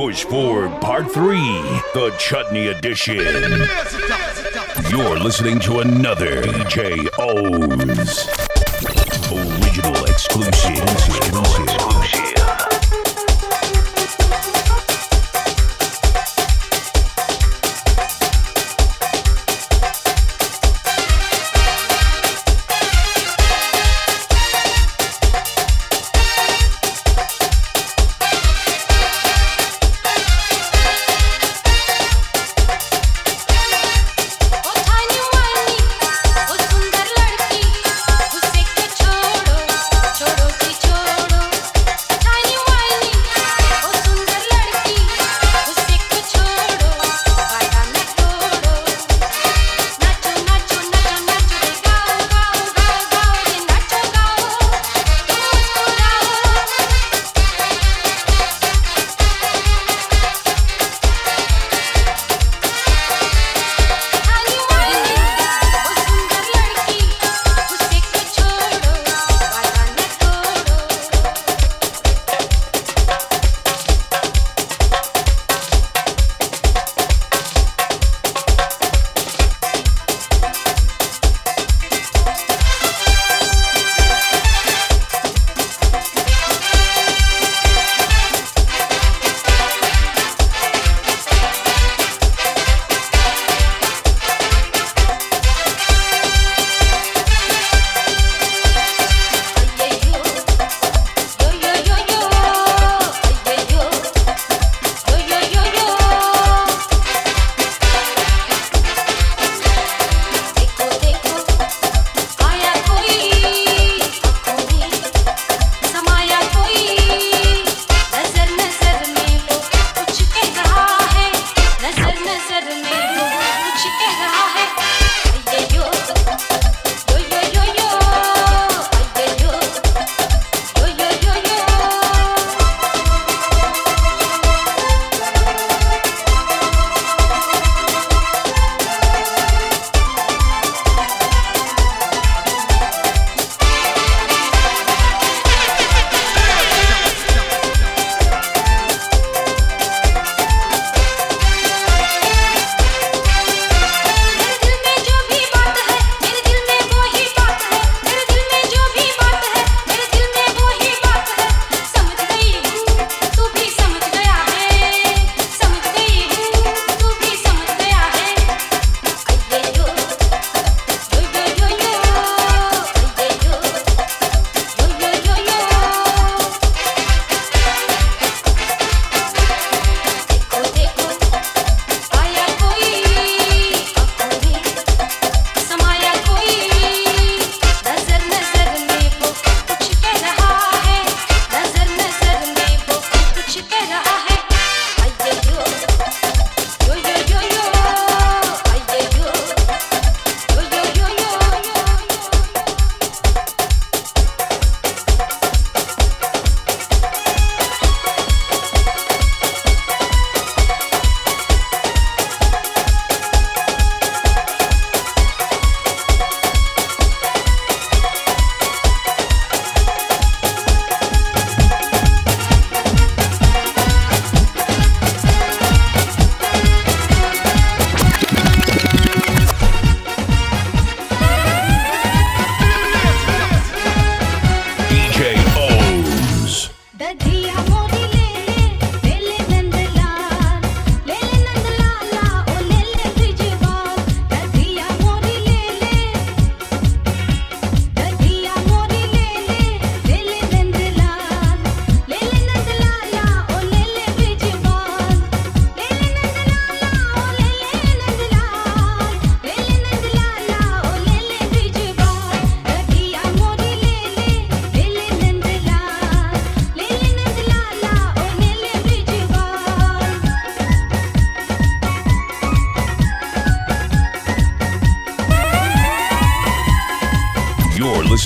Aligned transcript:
Push 0.00 0.24
Forward 0.24 0.80
Part 0.80 1.12
3, 1.12 1.36
the 1.92 2.14
Chutney 2.18 2.68
Edition. 2.68 3.18
You're 4.88 5.18
listening 5.18 5.60
to 5.60 5.80
another 5.80 6.40
DJ 6.40 7.06
O's. 7.18 8.26
Original 9.30 10.04
exclusive. 10.06 10.78
exclusive. 10.78 12.39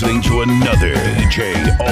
listening 0.05 0.21
to 0.21 0.41
another 0.41 0.93
DJ 1.15 1.84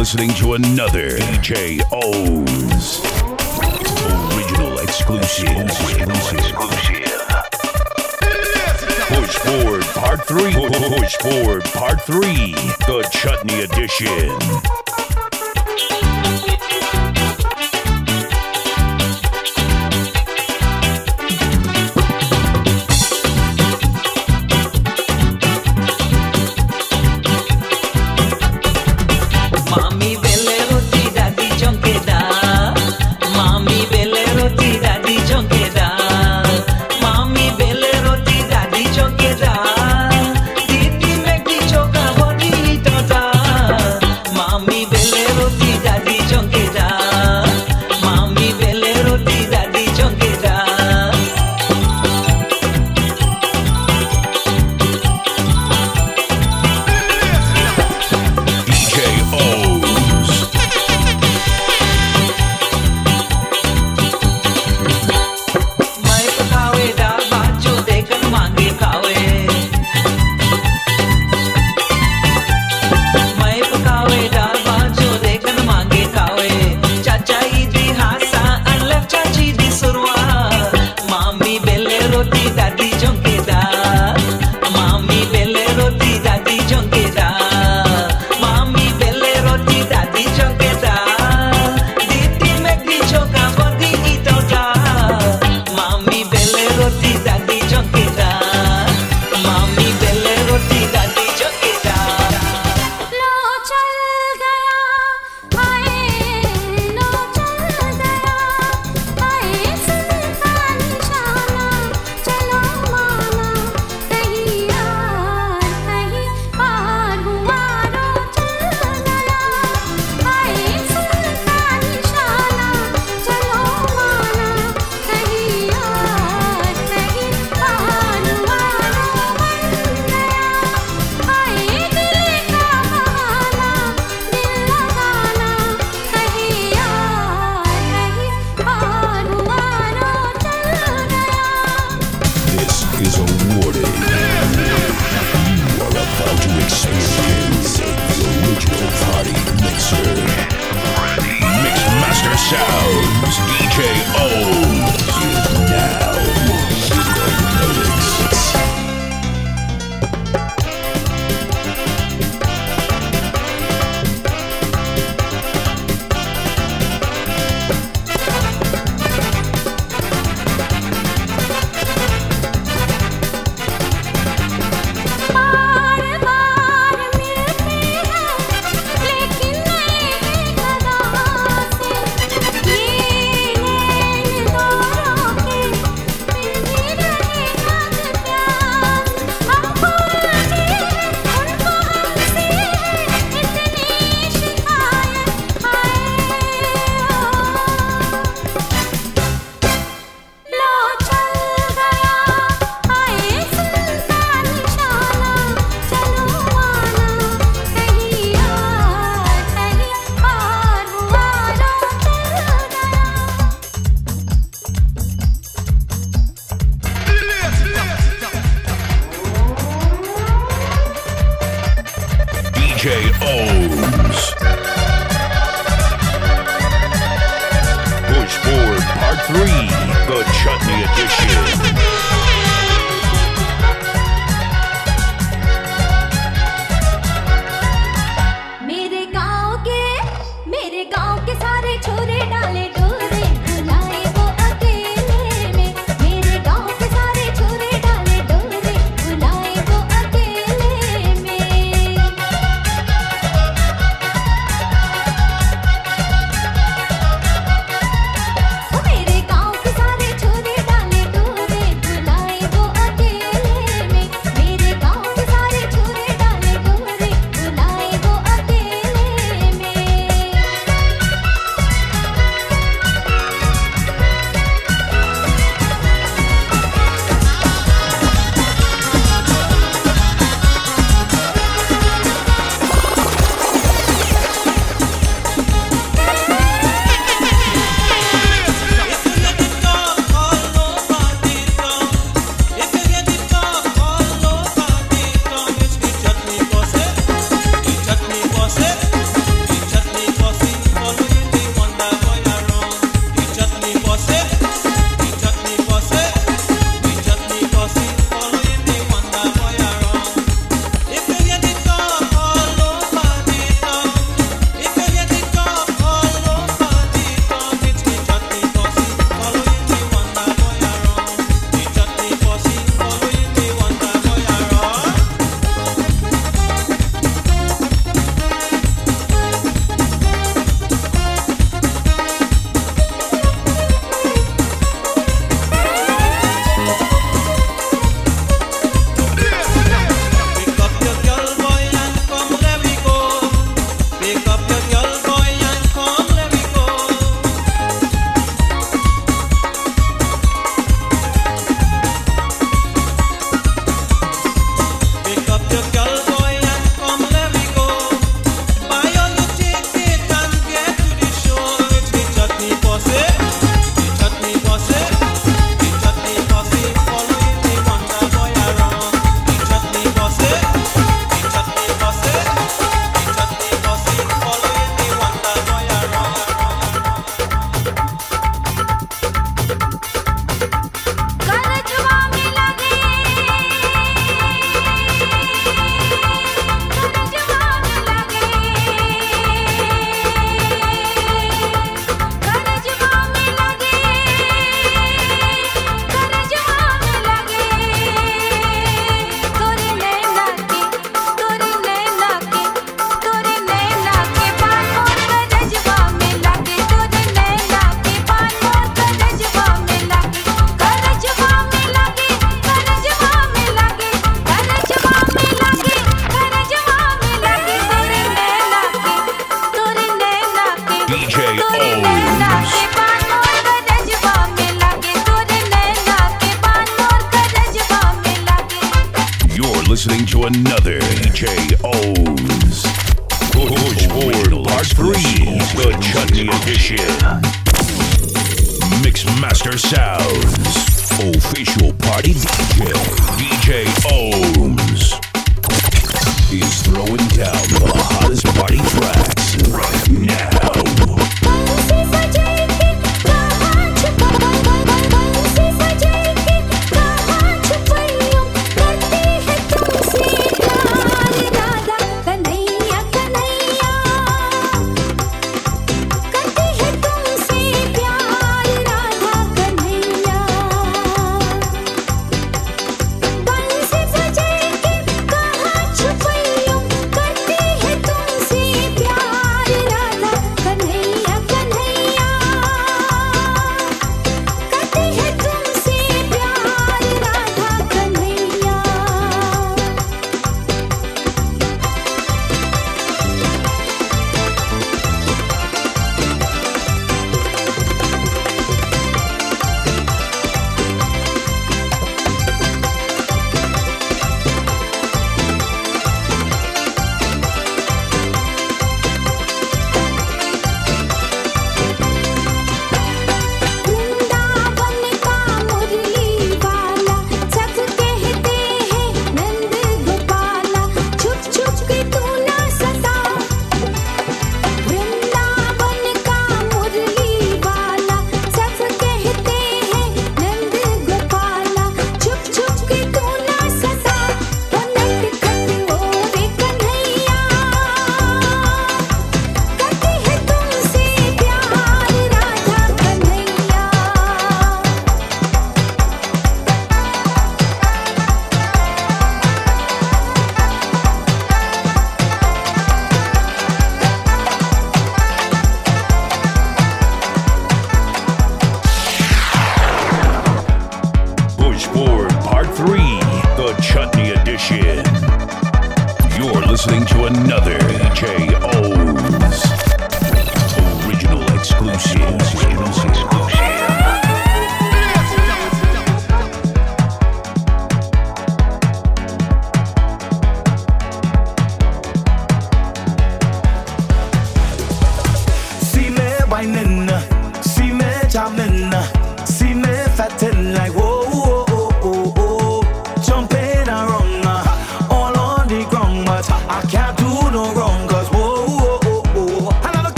listening 0.00 0.30
to 0.30 0.54
another 0.54 1.10
DJ 1.10 1.78
O's 1.92 3.00
original 4.34 4.78
exclusive. 4.78 5.68
Push 9.08 9.36
forward 9.36 9.84
part 9.84 10.26
three. 10.26 10.54
Push 10.54 11.16
forward 11.16 11.64
part 11.64 12.00
three. 12.00 12.54
The 12.86 13.06
Chutney 13.12 13.60
Edition. 13.60 14.79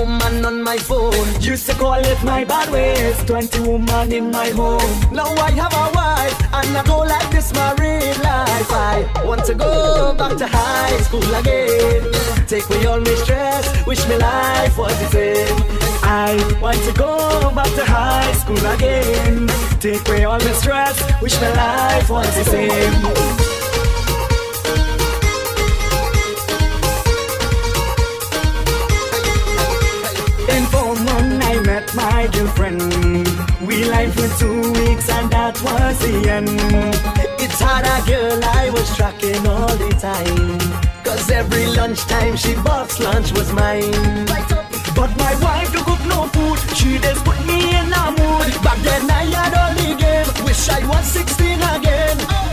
woman 0.00 0.44
on 0.44 0.62
my 0.62 0.78
phone. 0.78 1.28
Used 1.40 1.66
to 1.68 1.74
call 1.74 2.00
it 2.12 2.22
my 2.24 2.44
bad 2.44 2.70
ways. 2.70 3.16
Twenty 3.24 3.60
woman 3.60 4.12
in 4.12 4.30
my 4.30 4.48
home. 4.50 4.92
Now 5.12 5.28
I 5.48 5.50
have 5.62 5.74
a 5.84 5.86
wife 5.94 6.38
and 6.58 6.76
I 6.76 6.82
go 6.84 6.98
like 6.98 7.30
this 7.30 7.52
my 7.52 7.72
real 7.74 8.16
life. 8.22 8.70
I 8.72 9.06
want 9.24 9.44
to 9.46 9.54
go 9.54 10.14
back 10.14 10.36
to 10.38 10.46
high 10.46 10.96
school 11.06 11.34
again. 11.40 12.02
Take 12.46 12.68
away 12.70 12.86
all 12.86 13.00
my 13.00 13.14
stress. 13.22 13.64
Wish 13.86 14.02
my 14.08 14.16
life 14.16 14.78
was 14.78 14.96
the 15.02 15.08
same. 15.16 15.56
I 16.02 16.34
want 16.60 16.82
to 16.84 16.92
go 16.92 17.52
back 17.54 17.72
to 17.78 17.84
high 17.84 18.32
school 18.32 18.64
again. 18.74 19.48
Take 19.80 20.08
away 20.08 20.24
all 20.24 20.38
my 20.38 20.52
stress. 20.52 20.96
Wish 21.20 21.40
my 21.40 21.52
life 21.54 22.08
was 22.10 22.34
the 22.36 22.44
same. 22.44 23.49
my 32.20 32.26
girlfriend. 32.28 32.80
We 33.66 33.84
lied 33.84 34.12
for 34.12 34.28
two 34.38 34.60
weeks 34.72 35.08
and 35.08 35.30
that 35.30 35.56
was 35.62 35.98
the 36.04 36.14
end. 36.36 36.50
It's 37.40 37.60
hard, 37.60 37.86
a 37.94 37.96
girl 38.10 38.40
I 38.44 38.68
was 38.70 38.94
tracking 38.94 39.46
all 39.46 39.74
the 39.82 39.90
time. 40.08 40.58
Cause 41.02 41.30
every 41.30 41.66
lunchtime 41.66 42.36
she 42.36 42.54
bought 42.56 42.92
lunch 43.00 43.32
was 43.32 43.50
mine. 43.52 44.26
But 44.98 45.10
my 45.24 45.34
wife 45.46 45.72
don't 45.72 45.86
cook 45.88 46.02
no 46.14 46.20
food, 46.34 46.58
she 46.76 46.98
just 46.98 47.24
put 47.24 47.38
me 47.46 47.58
in 47.78 47.88
a 48.02 48.04
mood. 48.18 48.52
Back 48.66 48.80
then 48.88 49.10
I 49.10 49.24
had 49.38 49.54
only 49.64 49.90
game, 50.02 50.28
wish 50.44 50.68
I 50.68 50.80
was 50.86 51.04
16 51.06 51.62
again 51.74 52.49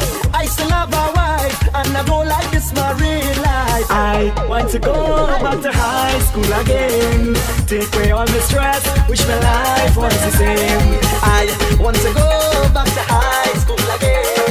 still 0.48 0.70
have 0.70 0.94
a 0.94 1.06
wife, 1.16 1.62
and 1.76 1.98
I 1.98 2.04
go 2.06 2.20
like 2.20 2.50
this 2.52 2.74
my 2.74 2.92
real 2.94 3.42
life. 3.44 3.88
I 3.90 4.34
want 4.50 4.70
to 4.72 4.80
go 4.80 5.28
back 5.44 5.62
to 5.62 5.72
high 5.72 6.20
school 6.20 6.52
again. 6.62 7.36
Take 7.68 7.94
away 7.96 8.12
all 8.12 8.26
the 8.26 8.42
stress, 8.42 8.84
wish 9.10 9.26
my 9.28 9.40
life 9.40 9.98
was 9.98 10.14
the 10.26 10.32
same. 10.32 11.00
I 11.22 11.44
want 11.80 11.98
to 11.98 12.14
go 12.14 12.30
back 12.74 12.88
to 12.98 13.04
high 13.14 13.54
school 13.60 13.78
again. 13.96 14.47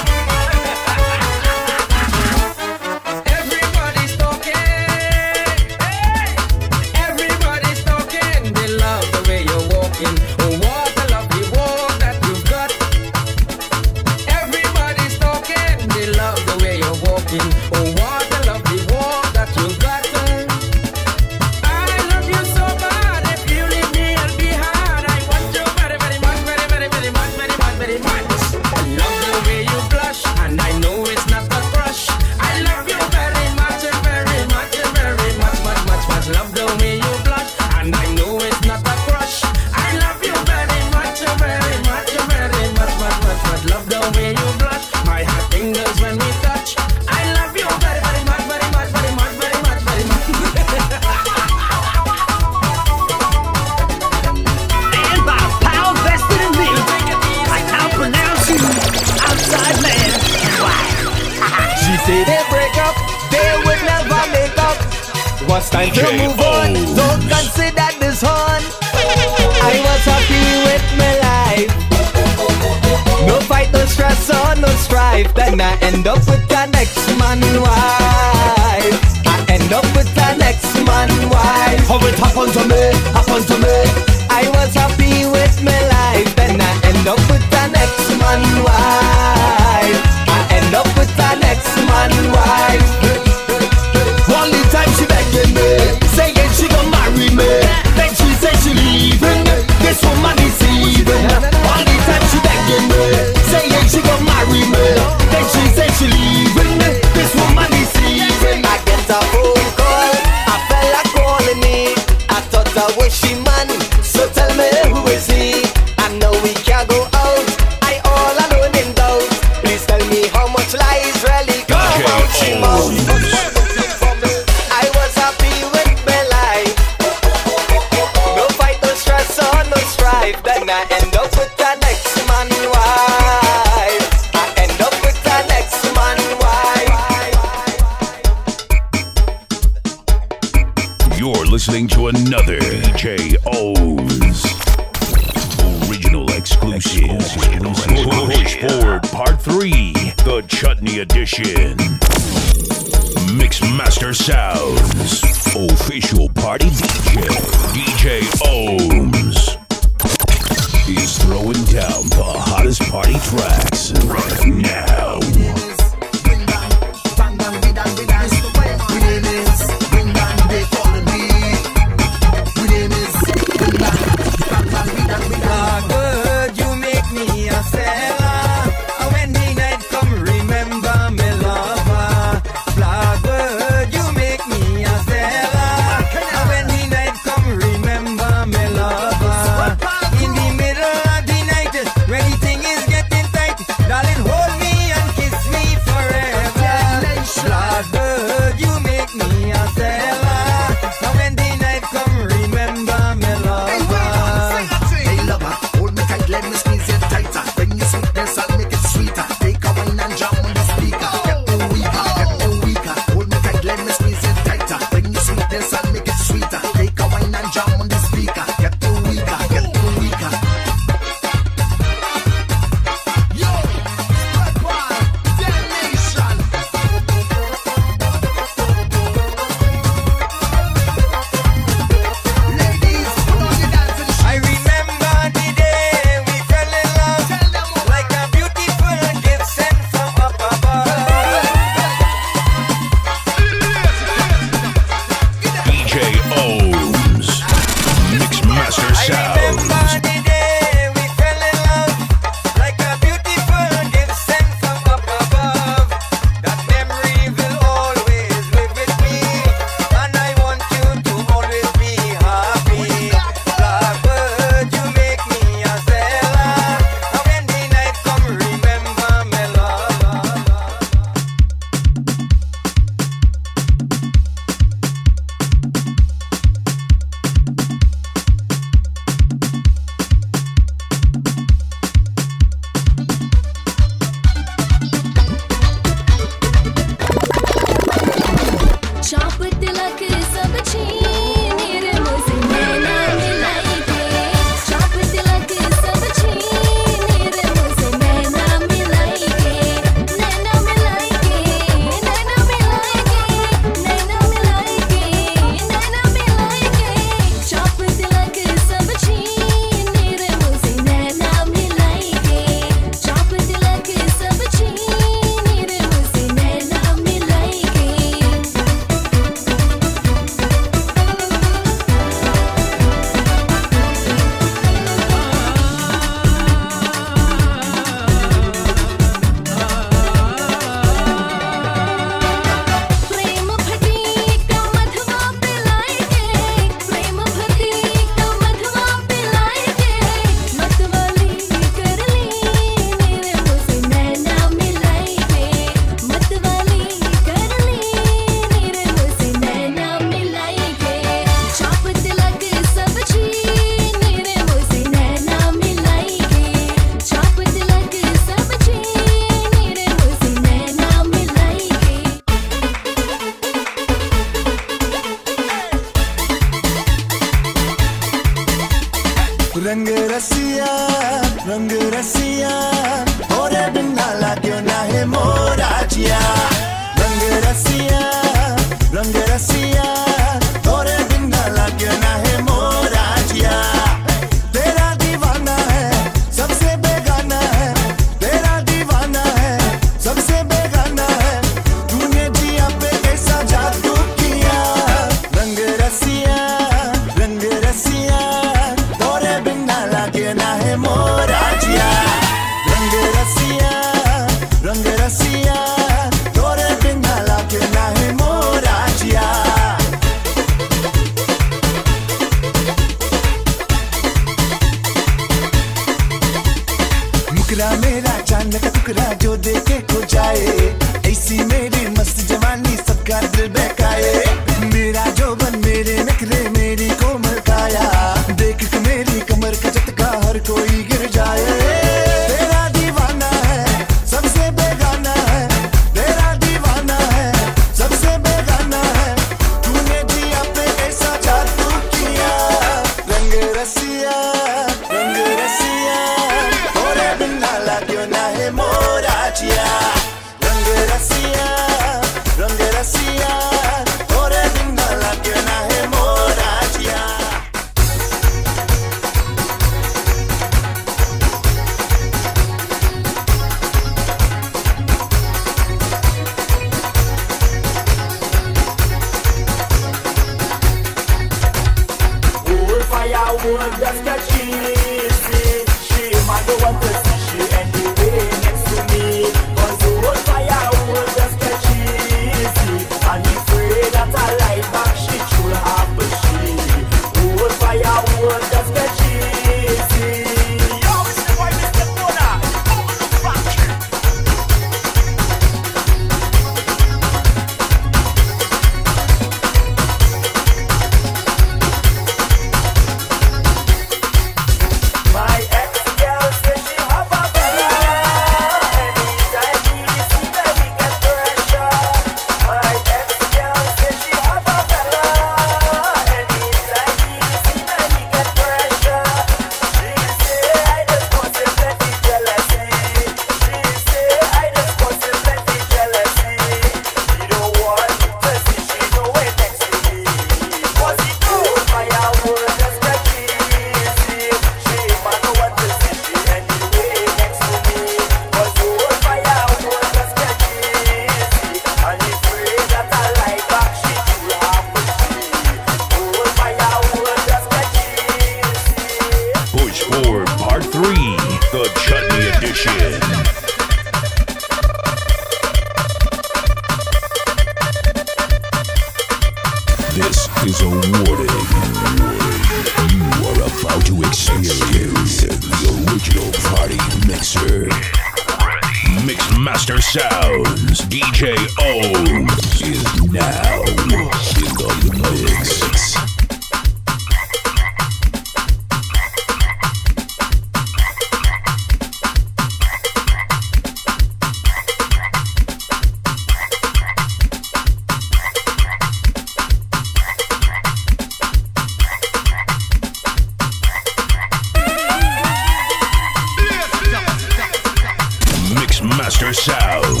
Mixmaster 599.21 600.00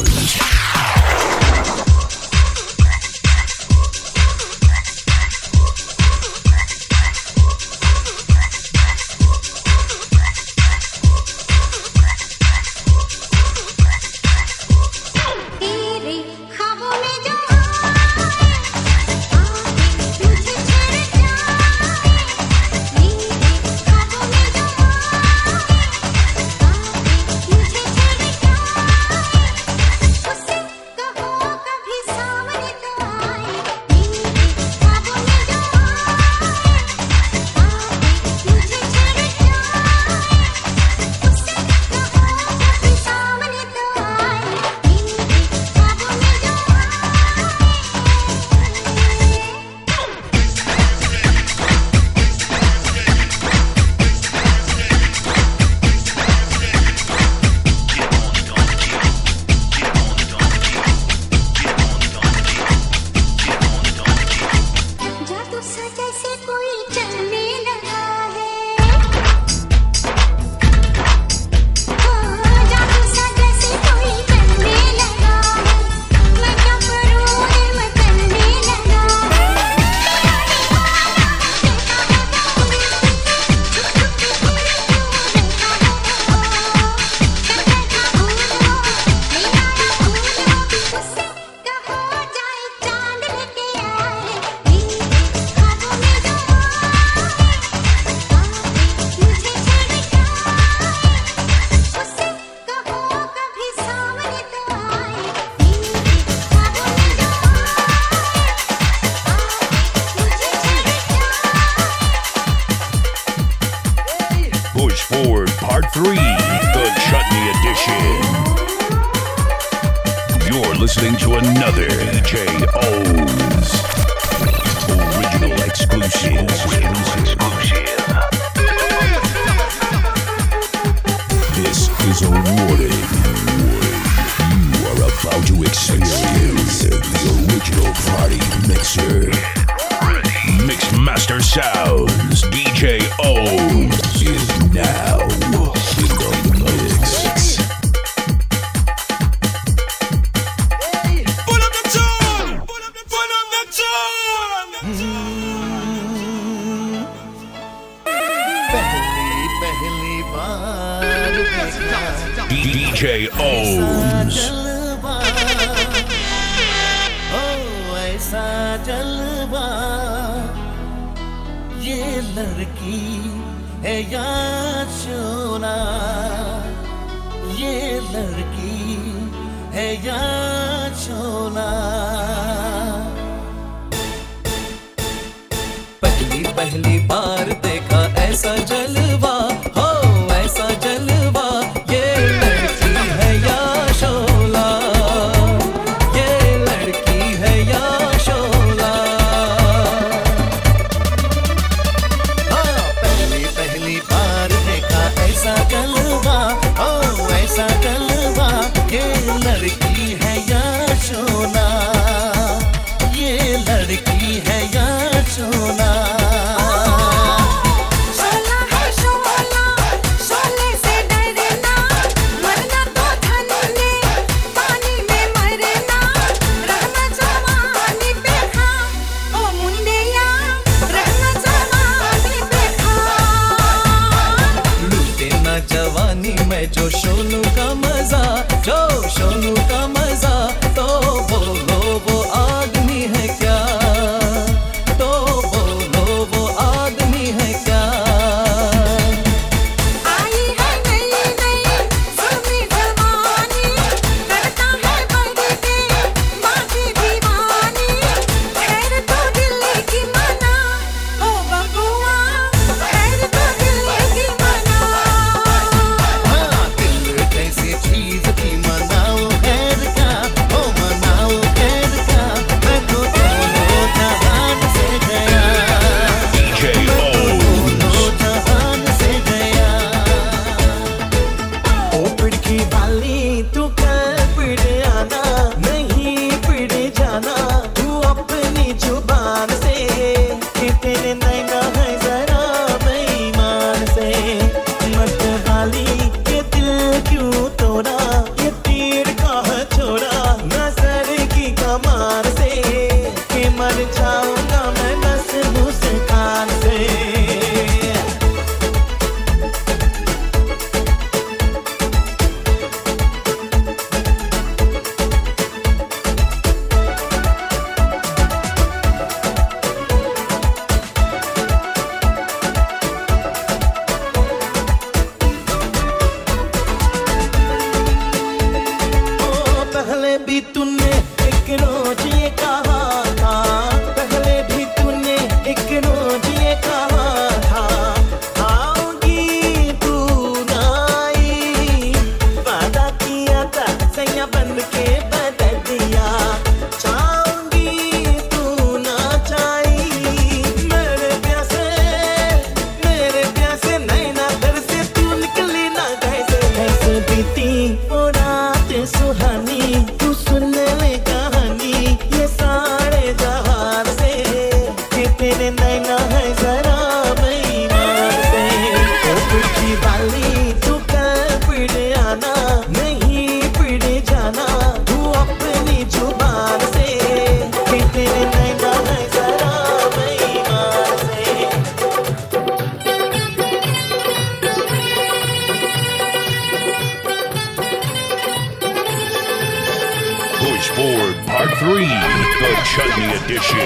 the 392.21 392.53
Chutney 392.63 393.09
Edition. 393.23 393.57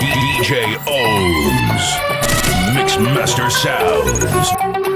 DJ 0.00 0.76
O's. 0.86 1.86
Mix 2.74 2.98
Master 2.98 3.50
Sounds. 3.50 4.86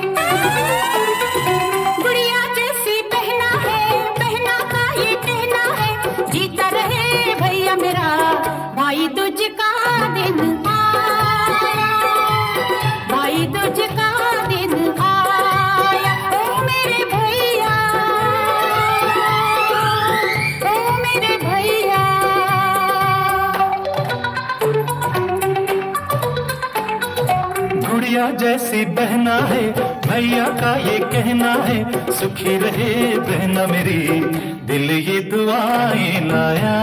जैसी 28.36 28.84
बहना 28.84 29.34
है, 29.34 29.62
भैया 30.00 30.44
का 30.44 30.74
ये 30.76 30.98
कहना 30.98 31.52
है, 31.52 32.10
सुखी 32.12 32.56
रहे 32.56 33.18
बहना 33.18 33.66
मेरी, 33.66 34.20
दिल 34.66 34.90
ये 34.90 35.20
दुआएँ 35.20 36.20
लाया। 36.20 36.76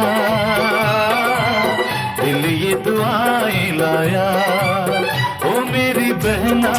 दिल 2.21 2.45
ये 2.45 2.73
दुआएँ 2.75 3.71
लाया, 3.71 4.27
ओ 5.45 5.59
मेरी 5.71 6.13
बहना। 6.13 6.73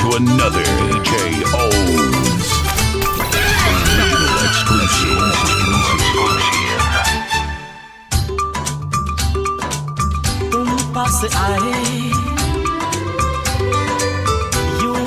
To 0.00 0.16
another 0.16 0.64
DJ 0.80 1.12
O's. 1.62 2.48
तुम 10.52 10.68
पास 10.94 11.18
आए, 11.36 11.80
यूँ 14.82 15.02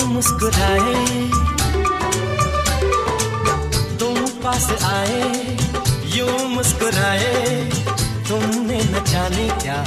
मुस्कुराए। 6.54 7.32
तुमने 8.30 8.80
न 8.84 9.04
जाने 9.10 9.48
क्या 9.64 9.80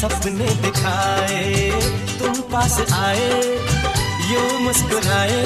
सपने 0.00 0.48
दिखाए। 0.62 1.70
तुम 2.18 2.34
पास 2.52 2.76
आए 2.92 3.87
यूँ 4.30 4.60
मुस्कुराए 4.60 5.42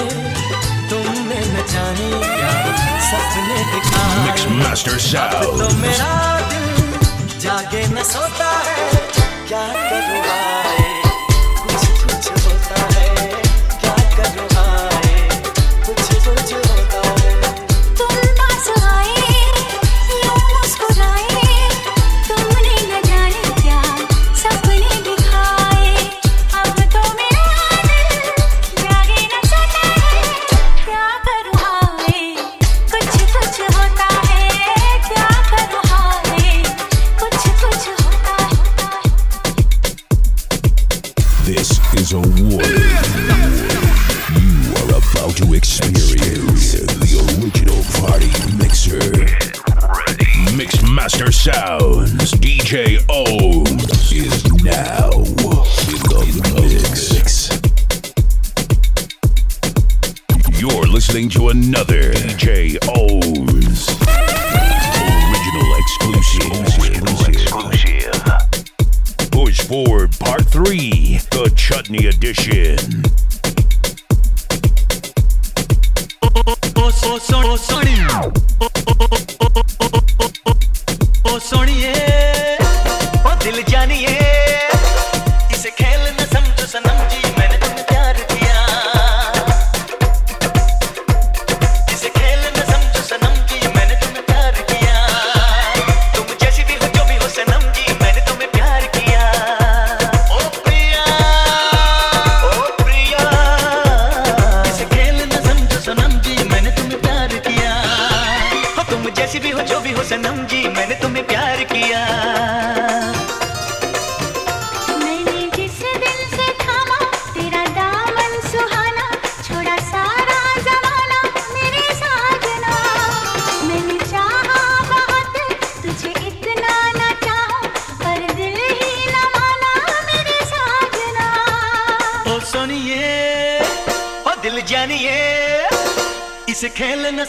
तुमने 0.91 1.41
न 1.53 1.65
जाने 1.73 2.09
क्या 2.23 2.53
सपने 3.09 3.59
दिखाए 3.73 4.27
तो 5.59 5.69
मेरा 5.83 6.13
दिल 6.51 7.39
जागे 7.45 7.87
न 7.95 8.03
सोता 8.13 8.51
है 8.67 8.91
क्या 9.49 9.67
करूँ 9.89 10.62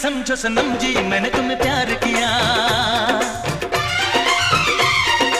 समझो 0.03 0.35
सनम 0.35 0.73
जी, 0.77 0.93
मैंने 1.01 1.29
तुम्हें 1.29 1.57
प्यार 1.57 1.93
किया। 1.93 2.29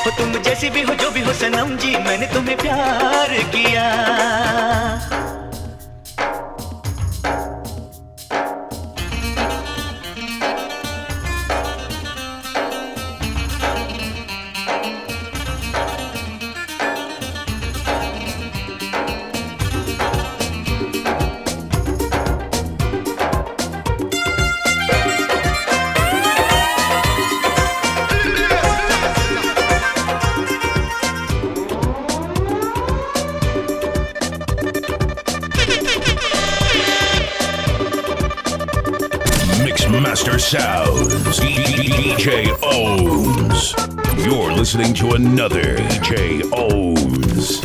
हो 0.05 0.11
तुम 0.11 0.41
जैसी 0.41 0.70
भी 0.70 0.82
हो, 0.82 0.93
जो 0.93 1.09
भी 1.11 1.22
हो, 1.22 1.34
सनम 1.34 1.76
जी, 1.78 1.91
मैंने 1.97 2.28
तुम्हें 2.28 2.57
प्यार 2.57 3.34
किया। 3.55 3.88
Listening 44.76 44.96
to 44.96 45.16
another 45.16 45.76
DJ 45.76 46.42
O's 46.52 47.64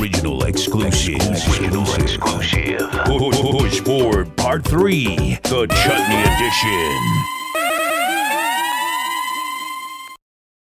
original 0.00 0.42
exclusive. 0.44 1.20
Original 1.60 1.84
exclusive. 1.94 2.90
Push 3.04 3.80
Forward 3.82 4.36
Part 4.36 4.64
3, 4.64 5.38
the 5.44 5.66
Chutney 5.68 6.20
Edition. 6.20 7.07